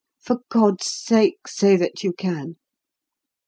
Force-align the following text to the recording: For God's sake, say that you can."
For 0.19 0.39
God's 0.49 0.91
sake, 0.91 1.47
say 1.47 1.75
that 1.77 2.03
you 2.03 2.11
can." 2.11 2.55